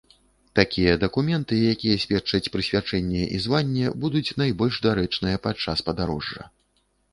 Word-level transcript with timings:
Такія 0.59 0.93
дакументы, 1.03 1.59
якія 1.73 1.97
сведчаць 2.05 2.51
прысвячэнне 2.55 3.23
і 3.37 3.43
званне, 3.45 3.93
будуць 4.07 4.35
найбольш 4.45 4.81
дарэчныя 4.89 5.45
падчас 5.47 5.87
падарожжа. 5.93 6.51